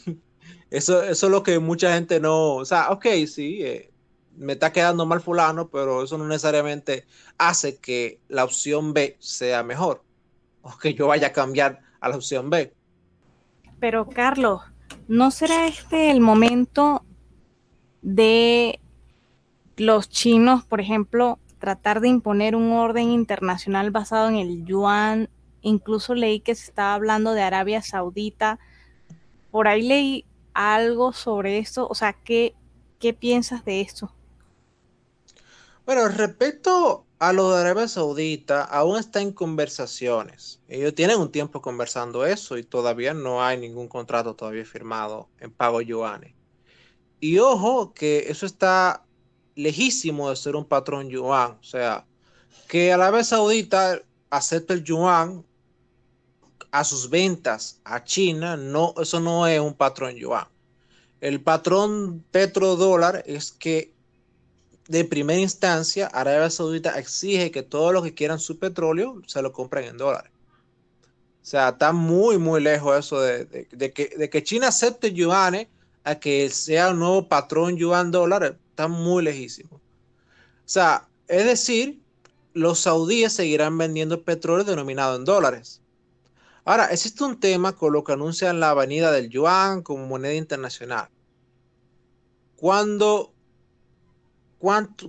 [0.74, 2.56] eso, eso es lo que mucha gente no.
[2.56, 3.92] O sea, ok, sí, eh,
[4.36, 7.06] me está quedando mal fulano, pero eso no necesariamente
[7.38, 10.04] hace que la opción B sea mejor
[10.64, 12.74] o que yo vaya a cambiar a la opción B.
[13.80, 14.62] Pero Carlos,
[15.08, 17.06] ¿no será este el momento
[18.02, 18.80] de
[19.78, 25.30] los chinos, por ejemplo, tratar de imponer un orden internacional basado en el yuan?
[25.62, 28.58] Incluso leí que se estaba hablando de Arabia Saudita.
[29.52, 31.88] Por ahí leí algo sobre esto.
[31.88, 32.56] O sea, ¿qué,
[33.00, 34.12] qué piensas de esto?
[35.86, 40.62] Bueno, respecto a lo de Arabia Saudita, aún está en conversaciones.
[40.68, 45.52] Ellos tienen un tiempo conversando eso y todavía no hay ningún contrato todavía firmado en
[45.52, 46.36] pago yuanes.
[47.20, 49.06] Y ojo que eso está
[49.56, 51.52] lejísimo de ser un patrón yuan.
[51.52, 52.06] O sea,
[52.68, 55.46] que Arabia Saudita acepte el yuan
[56.74, 60.48] a sus ventas a China, no, eso no es un patrón yuan.
[61.22, 63.94] El patrón petrodólar es que
[64.88, 69.54] de primera instancia, Arabia Saudita exige que todos los que quieran su petróleo se lo
[69.54, 70.32] compren en dólares.
[71.44, 75.68] O sea, está muy, muy lejos eso de, que, China acepte yuanes
[76.04, 79.76] a que sea un nuevo patrón yuan dólar, está muy lejísimo.
[79.76, 79.80] O
[80.66, 82.02] sea, es decir,
[82.54, 85.83] los saudíes seguirán vendiendo petróleo denominado en dólares.
[86.66, 91.10] Ahora, existe un tema con lo que anuncian la avenida del yuan como moneda internacional.
[92.56, 93.34] Cuando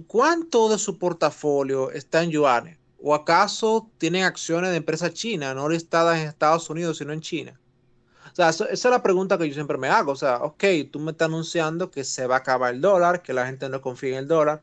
[0.09, 2.77] ¿Cuánto, de su portafolio está en yuanes?
[3.01, 7.61] ¿O acaso tienen acciones de empresas chinas, no listadas en Estados Unidos, sino en China?
[8.33, 10.11] O sea, esa es la pregunta que yo siempre me hago.
[10.11, 13.33] O sea, ok, tú me estás anunciando que se va a acabar el dólar, que
[13.33, 14.61] la gente no confía en el dólar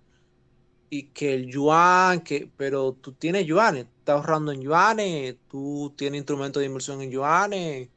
[0.91, 6.19] y que el yuan, que, pero tú tienes yuanes, estás ahorrando en yuanes, tú tienes
[6.19, 7.89] instrumentos de inversión en yuanes.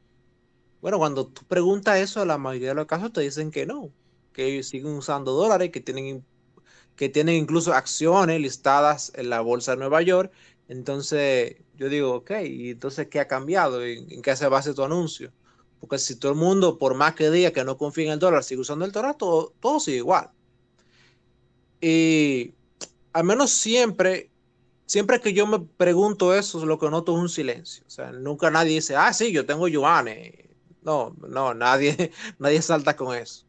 [0.81, 3.91] Bueno, cuando tú preguntas eso, la mayoría de los casos te dicen que no,
[4.33, 6.25] que siguen usando dólares, que tienen
[6.95, 10.31] que tienen incluso acciones listadas en la bolsa de Nueva York.
[10.69, 13.83] Entonces yo digo, ok, ¿y entonces qué ha cambiado?
[13.83, 15.33] ¿En, qué se basa tu anuncio?
[15.81, 18.43] Porque si todo el mundo, por más que diga que no confía en el dólar,
[18.43, 20.31] sigue usando el dólar, todo, todo sigue igual.
[21.81, 22.53] Y
[23.15, 24.29] al menos siempre,
[24.85, 27.85] siempre que yo me pregunto eso, lo que noto es un silencio.
[27.87, 30.33] O sea, nunca nadie dice, ah, sí, yo tengo yuanes.
[30.81, 33.45] No, no, nadie, nadie salta con eso.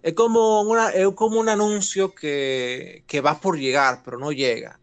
[0.00, 4.80] Es como, una, es como un anuncio que, va por llegar, pero no llega.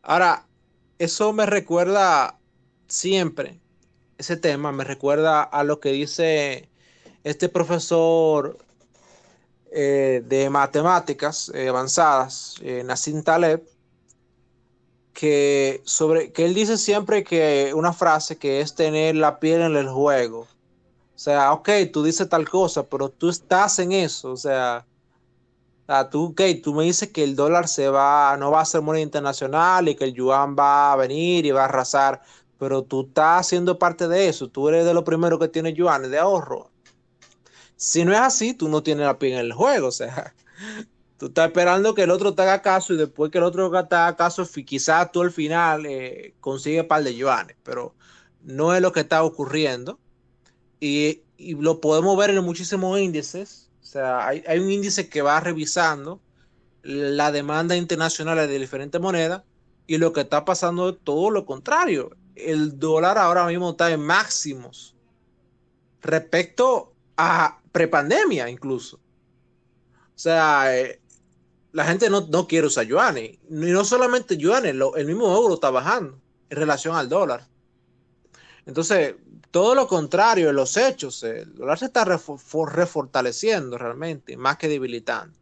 [0.00, 0.46] Ahora,
[0.98, 2.40] eso me recuerda
[2.88, 3.60] siempre,
[4.16, 6.70] ese tema me recuerda a lo que dice
[7.24, 8.56] este profesor
[9.78, 13.62] eh, de matemáticas eh, avanzadas, eh, Nassim Taleb,
[15.12, 19.76] que, sobre, que él dice siempre que una frase que es tener la piel en
[19.76, 20.40] el juego.
[21.14, 24.32] O sea, ok, tú dices tal cosa, pero tú estás en eso.
[24.32, 24.86] O sea,
[26.10, 29.02] tú, okay, tú me dices que el dólar se va, no va a ser moneda
[29.02, 32.22] internacional y que el yuan va a venir y va a arrasar,
[32.58, 34.48] pero tú estás siendo parte de eso.
[34.48, 36.70] Tú eres de los primeros que tiene yuanes de ahorro.
[37.76, 39.88] Si no es así, tú no tienes la pie en el juego.
[39.88, 40.34] O sea,
[41.18, 43.94] tú estás esperando que el otro te haga caso y después que el otro te
[43.94, 47.94] haga caso, quizás tú al final eh, consigue un par de yuanes, pero
[48.42, 49.98] no es lo que está ocurriendo
[50.80, 53.68] y, lo podemos ver en muchísimos índices.
[53.82, 56.18] O sea, hay, un índice que va revisando
[56.82, 59.42] la demanda internacional de diferentes monedas
[59.86, 62.10] y lo que está pasando es todo lo contrario.
[62.36, 64.94] El dólar ahora mismo está en máximos
[66.00, 68.96] respecto a prepandemia incluso.
[68.96, 70.98] O sea, eh,
[71.72, 73.32] la gente no, quiere usar yuanes.
[73.32, 77.46] Y no solamente yuanes, el mismo euro está bajando en relación al dólar.
[78.64, 79.16] Entonces,
[79.50, 85.38] todo lo contrario, en los hechos, el dólar se está refortaleciendo realmente, más que debilitando.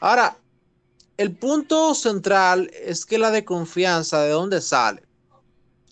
[0.00, 0.36] Ahora,
[1.16, 5.04] el punto central es que la desconfianza, ¿de dónde sale?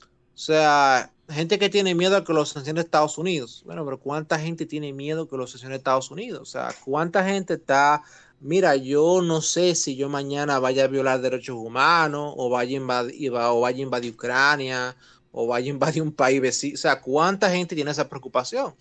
[0.01, 3.63] O sea, gente que tiene miedo a que los sancione Estados Unidos.
[3.65, 6.41] Bueno, pero ¿cuánta gente tiene miedo que los sancione Estados Unidos?
[6.43, 8.03] O sea, ¿cuánta gente está,
[8.41, 12.81] mira, yo no sé si yo mañana vaya a violar derechos humanos o vaya a
[12.81, 14.97] invadir, o vaya a invadir Ucrania
[15.33, 16.75] o vaya a invadir un país vecino.
[16.75, 18.75] O sea, ¿cuánta gente tiene esa preocupación?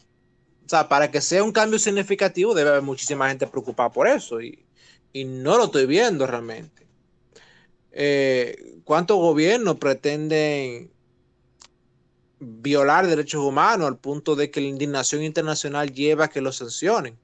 [0.66, 4.42] O sea, para que sea un cambio significativo debe haber muchísima gente preocupada por eso
[4.42, 4.60] y,
[5.14, 6.88] no lo estoy viendo realmente.
[7.92, 10.92] Eh, ¿Cuántos gobiernos pretenden
[12.44, 17.18] violar derechos humanos al punto de que la indignación internacional lleva a que los sancionen?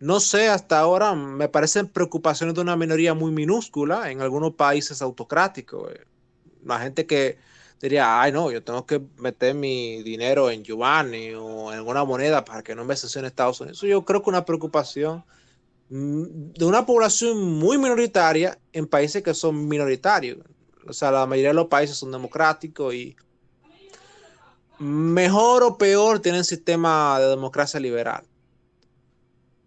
[0.00, 5.00] No sé, hasta ahora me parecen preocupaciones de una minoría muy minúscula en algunos países
[5.00, 5.90] autocráticos.
[5.92, 6.04] Eh,
[6.64, 7.38] la gente que
[7.80, 12.44] diría, ay no, yo tengo que meter mi dinero en yuan o en alguna moneda
[12.44, 13.80] para que no me sancione Estados Unidos.
[13.80, 15.24] Yo creo que una preocupación
[15.90, 20.38] mm, de una población muy minoritaria en países que son minoritarios.
[20.86, 23.16] O sea, la mayoría de los países son democráticos y
[24.78, 28.24] mejor o peor tienen sistema de democracia liberal.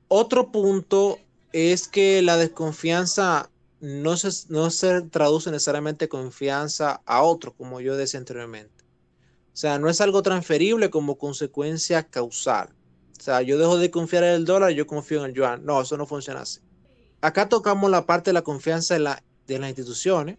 [0.07, 1.19] Otro punto
[1.51, 3.49] es que la desconfianza
[3.79, 8.83] no se, no se traduce necesariamente confianza a otro, como yo decía anteriormente.
[9.53, 12.69] O sea, no es algo transferible como consecuencia causal.
[13.19, 15.65] O sea, yo dejo de confiar en el dólar yo confío en el yuan.
[15.65, 16.59] No, eso no funciona así.
[17.21, 20.37] Acá tocamos la parte de la confianza de, la, de las instituciones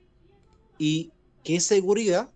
[0.78, 1.10] y
[1.42, 2.28] qué seguridad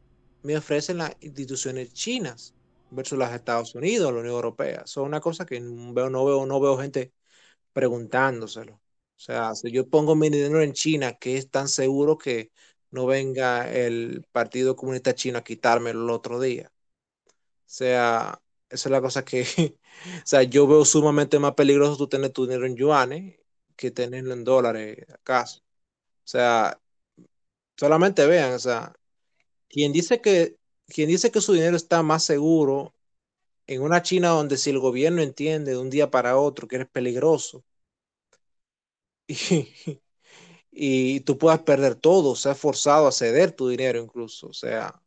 [0.42, 2.54] me ofrecen las instituciones chinas
[2.90, 4.82] versus las Estados Unidos, la Unión Europea.
[4.86, 7.12] Son una cosa que no veo, no veo, no veo gente
[7.72, 8.74] preguntándoselo.
[8.74, 12.52] O sea, si yo pongo mi dinero en China, que es tan seguro que
[12.90, 16.72] no venga el Partido Comunista Chino a quitármelo el otro día.
[17.46, 19.42] O sea, esa es la cosa que,
[20.24, 23.38] o sea, yo veo sumamente más peligroso tú tener tu dinero en yuanes
[23.76, 25.60] que tenerlo en dólares, acaso.
[25.60, 26.80] O sea,
[27.76, 28.94] solamente vean, o sea,
[29.72, 30.56] quien dice que,
[30.88, 32.94] dice que su dinero está más seguro
[33.68, 36.88] en una China donde si el gobierno entiende de un día para otro que eres
[36.90, 37.64] peligroso
[39.28, 39.68] y,
[40.70, 45.02] y tú puedas perder todo, sea forzado a ceder tu dinero incluso, o sea,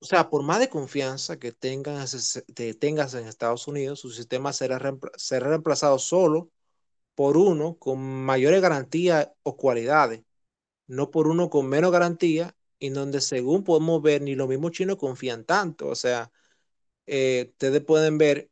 [0.00, 2.42] o sea, por más de confianza que tengas,
[2.78, 6.50] tengas en Estados Unidos, su sistema será, reemplazado solo
[7.14, 10.22] por uno con mayores garantías o cualidades,
[10.88, 14.96] no por uno con menos garantía, en donde según podemos ver, ni los mismos chinos
[14.96, 15.88] confían tanto.
[15.88, 16.30] O sea,
[17.06, 18.50] eh, ustedes pueden ver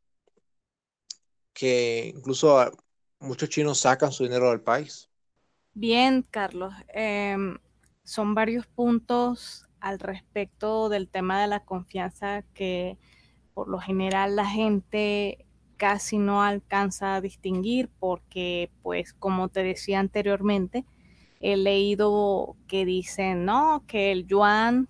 [1.53, 2.71] que incluso
[3.21, 5.09] muchos chinos sacan su dinero del país.
[5.75, 6.75] Bien, Carlos.
[6.89, 7.59] Em,
[8.05, 12.99] son varios puntos al respecto del tema de la confianza que
[13.55, 20.01] por lo general la gente casi no alcanza a distinguir porque pues como te decía
[20.01, 20.85] anteriormente
[21.41, 24.89] he leído que dicen no que el yuan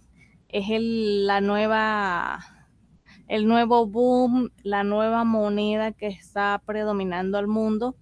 [0.49, 2.41] es el, la nueva
[3.27, 7.97] el nuevo boom la nueva moneda que está predominando al mundo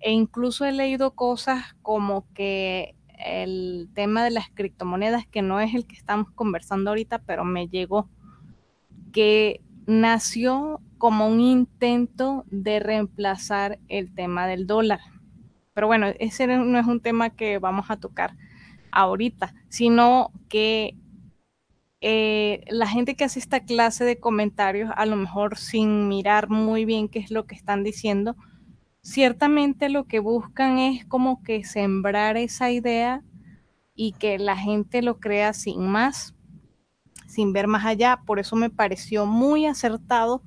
[0.00, 5.74] e incluso he leído cosas como que el tema de las criptomonedas, que no es
[5.74, 8.08] el que estamos conversando ahorita, pero me llegó,
[9.12, 15.00] que nació como un intento de reemplazar el tema del dólar.
[15.74, 18.36] Pero bueno, ese no es un tema que vamos a tocar
[18.92, 20.96] ahorita, sino que
[22.00, 26.84] eh, la gente que hace esta clase de comentarios, a lo mejor sin mirar muy
[26.84, 28.36] bien qué es lo que están diciendo,
[29.02, 33.22] ciertamente lo que buscan es como que sembrar esa idea
[33.94, 36.34] y que la gente lo crea sin más,
[37.26, 38.22] sin ver más allá.
[38.24, 40.42] Por eso me pareció muy acertado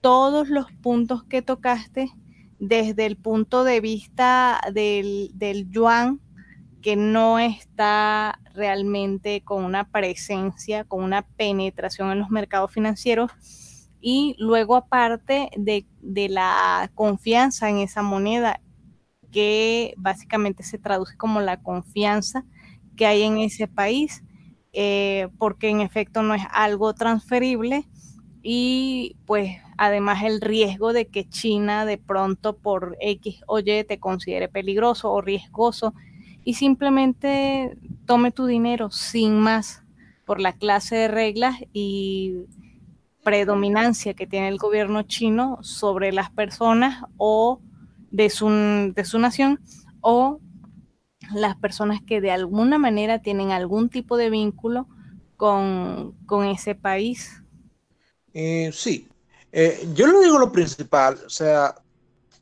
[0.00, 2.10] todos los puntos que tocaste
[2.58, 5.30] desde el punto de vista del,
[5.70, 6.20] yuan,
[6.82, 13.30] que no está realmente con una presencia, con una penetración en los mercados financieros,
[14.00, 15.86] y luego aparte de,
[16.28, 18.60] la confianza en esa moneda,
[19.30, 22.44] que básicamente se traduce como la confianza
[22.96, 24.24] que hay en ese país,
[24.72, 27.86] eh, porque en efecto no es algo transferible
[28.42, 33.98] y pues además el riesgo de que China de pronto por X o Y te
[33.98, 35.94] considere peligroso o riesgoso
[36.44, 37.76] y simplemente
[38.06, 39.82] tome tu dinero sin más
[40.24, 42.44] por la clase de reglas y
[43.24, 47.60] predominancia que tiene el gobierno chino sobre las personas o
[48.10, 49.60] de su, de su nación
[50.00, 50.40] o
[51.34, 54.86] las personas que de alguna manera tienen algún tipo de vínculo
[55.36, 56.14] con,
[56.46, 57.42] ese país.
[58.40, 59.08] Eh, sí,
[59.50, 61.74] eh, yo le digo lo principal, o sea,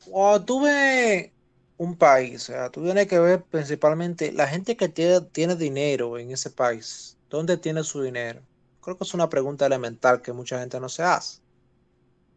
[0.05, 1.31] cuando tú ves
[1.79, 6.19] un país, o sea, tú tienes que ver principalmente la gente que tiene, tiene dinero
[6.19, 8.43] en ese país, ¿dónde tiene su dinero?
[8.83, 11.41] Creo que es una pregunta elemental que mucha gente no se hace.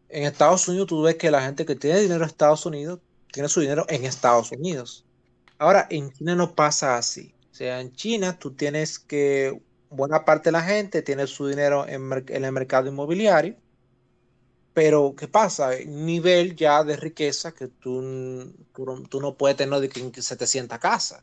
[0.08, 3.00] En Estados Unidos tú ves que la gente que tiene dinero en Estados Unidos
[3.30, 5.04] tiene su dinero en Estados Unidos.
[5.58, 7.34] Ahora, en China no pasa así.
[7.52, 11.86] O sea, en China tú tienes que buena parte de la gente tiene su dinero
[11.86, 13.56] en, el mercado inmobiliario,
[14.72, 15.70] pero ¿qué pasa?
[15.86, 21.22] Nivel ya de riqueza que tú, tú, no puedes tener de que 700 casas.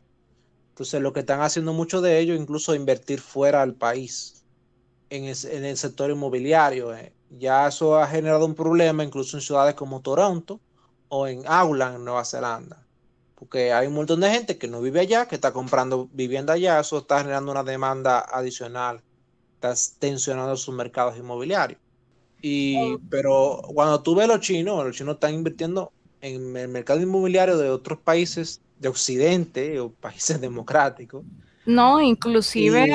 [0.70, 4.44] Entonces, lo que están haciendo muchos de ellos, incluso invertir fuera del país
[5.10, 6.94] en el, sector inmobiliario.
[6.94, 7.12] Eh.
[7.30, 10.60] Ya eso ha generado un problema incluso en ciudades como Toronto
[11.08, 12.86] o en Auckland, Nueva Zelanda.
[13.38, 16.80] Porque hay un montón de gente que no vive allá, que está comprando vivienda allá,
[16.80, 19.00] eso está generando una demanda adicional,
[19.54, 21.80] está tensionando sus mercados inmobiliarios.
[22.42, 27.56] Y, pero cuando tú ves los chinos, los chinos están invirtiendo en el mercado inmobiliario
[27.56, 31.24] de otros países de Occidente o países democráticos.
[31.64, 32.90] No, inclusive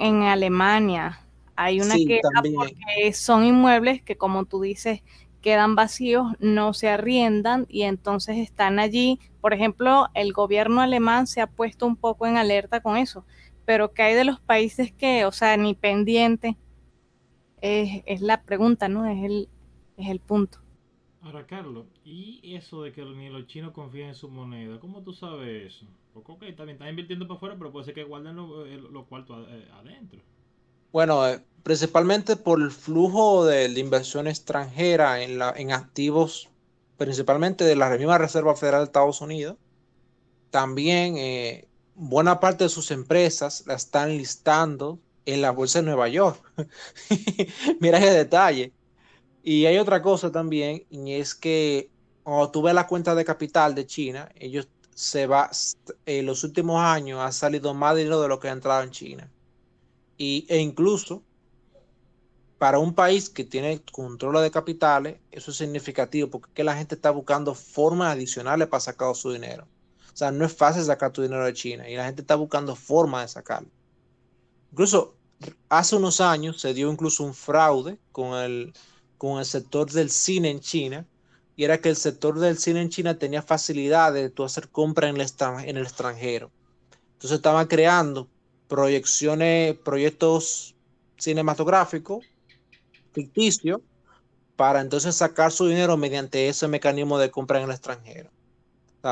[0.00, 1.20] en, Alemania
[1.56, 2.20] hay una que
[2.54, 5.00] porque son inmuebles que como tú dices
[5.42, 9.18] quedan vacíos, no se arriendan y entonces están allí.
[9.40, 13.26] Por ejemplo, el gobierno alemán se ha puesto un poco en alerta con eso,
[13.66, 16.56] pero que hay de los países que, o sea, ni pendiente,
[17.60, 19.06] es, es la pregunta, ¿no?
[19.06, 19.48] Es el,
[19.96, 20.58] es el punto.
[21.22, 24.80] Ahora, Carlos, ¿y eso de que ni los chinos confían en su moneda?
[24.80, 25.86] ¿Cómo tú sabes eso?
[26.12, 29.46] Porque, ok, también están invirtiendo para afuera, pero puede ser que guarden los, eh, cuartos
[29.48, 30.20] eh, adentro.
[30.92, 36.50] Bueno, eh, principalmente por el flujo de, inversión extranjera en, la, en activos,
[36.98, 39.56] principalmente de la misma Reserva Federal de Estados Unidos.
[40.50, 41.16] También
[41.94, 46.42] buena parte de sus empresas la están listando en la Bolsa de Nueva York.
[47.80, 48.72] Mira ese detalle.
[49.42, 51.90] Y hay otra cosa también, y es que
[52.22, 55.50] cuando tú ves la cuenta de capital de China, ellos se va,
[56.06, 59.31] en los últimos años ha salido más dinero de lo que ha entrado en China.
[60.22, 61.20] Y, e incluso
[62.56, 67.10] para un país que tiene control de capitales, eso es significativo porque la gente está
[67.10, 69.66] buscando formas adicionales para sacar su dinero.
[70.14, 72.76] O sea, no es fácil sacar tu dinero de China y la gente está buscando
[72.76, 73.68] formas de sacarlo.
[74.70, 75.16] Incluso
[75.68, 78.72] hace unos años se dio incluso un fraude con el,
[79.18, 81.04] con el sector del cine en China,
[81.56, 85.16] y era que el sector del cine en China tenía facilidades de hacer compras en
[85.16, 86.52] el, extranjero.
[87.14, 88.28] Entonces estaban creando
[88.72, 90.74] proyecciones, proyectos
[91.18, 92.24] cinematográficos
[93.12, 93.82] ficticios
[94.56, 98.30] para entonces sacar su dinero mediante ese mecanismo de compra en el extranjero.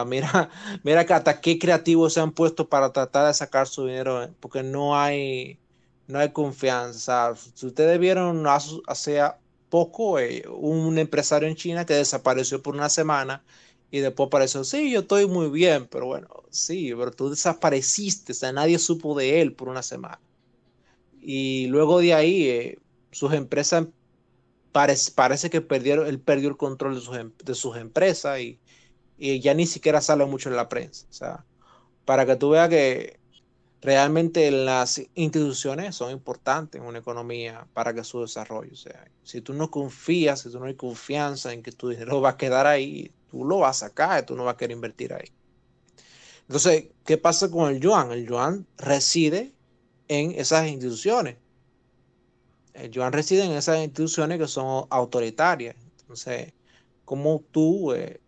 [0.06, 0.48] mira,
[0.82, 4.32] mira que hasta qué creativos se han puesto para tratar de sacar su dinero, eh,
[4.40, 5.58] porque no hay,
[6.06, 7.34] no hay confianza.
[7.52, 9.20] si ustedes vieron hace
[9.68, 13.42] poco eh, un empresario en China que desapareció por una semana
[13.90, 18.34] y después apareció, sí, yo estoy muy bien, pero bueno, sí, pero tú desapareciste, o
[18.34, 20.20] sea, nadie supo de él por una semana.
[21.20, 22.78] Y luego de ahí, eh,
[23.10, 23.88] sus empresas,
[24.72, 28.60] parece, que perdieron, él perdió el control de sus, em, de sus empresas y,
[29.18, 31.06] y, ya ni siquiera sale mucho en la prensa.
[31.10, 31.44] O sea,
[32.04, 33.19] para que tú veas que
[33.80, 39.06] realmente las instituciones son importantes en una economía para que su desarrollo sea.
[39.22, 42.36] Si tú no confías, si tú no hay confianza en que tu dinero va a
[42.36, 45.30] quedar ahí, tú lo vas a sacar, tú no vas a querer invertir ahí.
[46.42, 48.10] Entonces, ¿qué pasa con el yuan?
[48.10, 49.54] El yuan reside
[50.08, 51.36] en esas instituciones.
[52.74, 55.76] El yuan reside en esas instituciones que son autoritarias.
[56.00, 56.52] Entonces,
[57.04, 58.20] ¿cómo tú eh,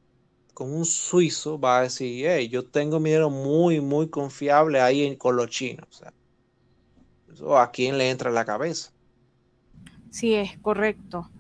[0.54, 5.36] con un suizo va a decir, hey, yo tengo dinero muy, muy confiable ahí con
[5.36, 6.02] los chinos.
[7.40, 8.92] O a quién le entra en la cabeza.
[10.10, 11.30] Sí, es correcto.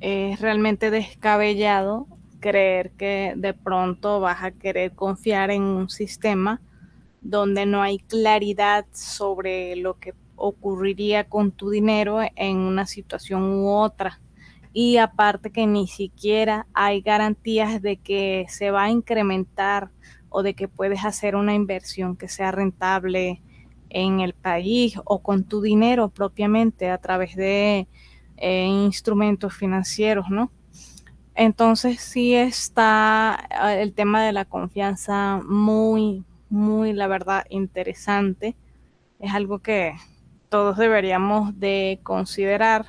[0.00, 2.06] Es realmente descabellado
[2.40, 6.60] creer que de pronto vas a querer confiar en un sistema
[7.20, 13.68] donde no hay claridad sobre lo que ocurriría con tu dinero en una situación u
[13.68, 14.21] otra
[14.72, 19.90] y aparte que ni siquiera hay garantías de que se va a incrementar
[20.28, 23.42] o de que puedes hacer una inversión que sea rentable
[23.90, 27.86] en el país o con tu dinero propiamente a través de
[28.38, 30.50] eh, instrumentos financieros, ¿no?
[31.34, 38.56] Entonces sí está ah, el tema de la confianza muy, muy, la verdad, interesante.
[39.18, 39.94] Es algo que
[40.48, 42.86] todos deberíamos de considerar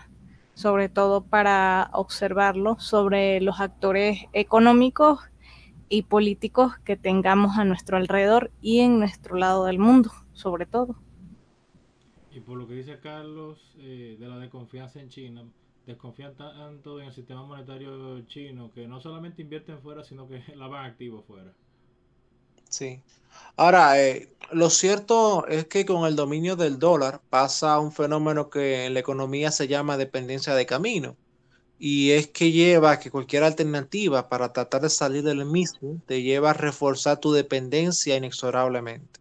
[0.53, 5.19] sobre todo para observarlo sobre los actores económicos
[5.89, 10.95] y políticos que tengamos a nuestro alrededor y en nuestro lado del mundo, sobre todo.
[12.31, 15.43] Y por lo que dice Carlos eh, de la desconfianza en China,
[15.85, 20.67] desconfían tanto en el sistema monetario chino que no solamente invierten fuera, sino que la
[20.67, 21.53] van activo fuera.
[22.74, 23.03] Sí.
[23.55, 28.86] Ahora, eh, lo cierto es que con el dominio del dólar pasa un fenómeno que
[28.86, 31.15] en la economía se llama dependencia de camino.
[31.78, 36.24] Y es que lleva a que cualquier alternativa para tratar de salir del mismo te
[36.24, 39.19] lleva a reforzar tu dependencia inexorablemente.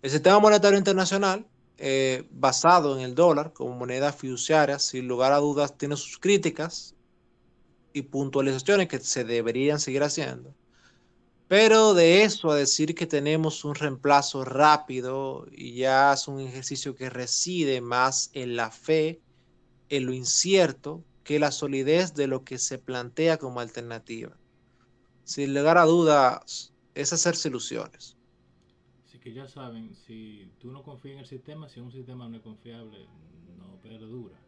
[0.00, 5.38] El sistema monetario internacional, eh, basado en el dólar como moneda fiduciaria, sin lugar a
[5.38, 6.94] dudas, tiene sus críticas
[7.92, 10.54] y puntualizaciones que se deberían seguir haciendo.
[11.50, 16.94] Pero de eso a decir que tenemos un reemplazo rápido y ya es un ejercicio
[16.94, 19.20] que reside más en la fe,
[19.88, 24.36] en lo incierto, que la solidez de lo que se plantea como alternativa.
[25.24, 28.16] Sin lugar a dudas, es hacerse ilusiones.
[29.04, 32.36] Así que ya saben, si tú no confías en el sistema, si un sistema no
[32.36, 33.08] es confiable,
[33.58, 34.40] no perdura.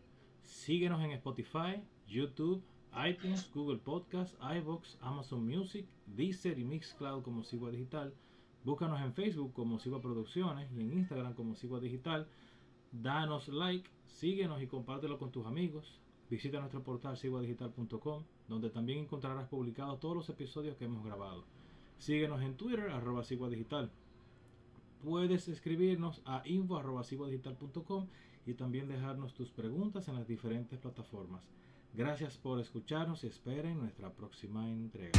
[0.44, 2.62] Síguenos en Spotify, YouTube,
[2.94, 8.12] iTunes, Google Podcast, iVoox, Amazon Music, Deezer y Mixcloud como Sigua Digital.
[8.64, 12.28] Búscanos en Facebook como Sigua Producciones y en Instagram como Sigua Digital.
[12.92, 15.98] Danos like, síguenos y compártelo con tus amigos.
[16.28, 21.44] Visita nuestro portal siguadigital.com, donde también encontrarás publicados todos los episodios que hemos grabado.
[21.98, 23.90] Síguenos en Twitter, arroba Digital.
[25.02, 28.06] Puedes escribirnos a info arroba siguadigital.com
[28.46, 31.42] y también dejarnos tus preguntas en las diferentes plataformas.
[31.94, 35.12] Gracias por escucharnos y esperen nuestra próxima entrega.